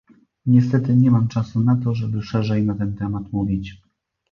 [0.45, 3.81] Niestety nie mam czasu na to, żeby szerzej na ten temat mówić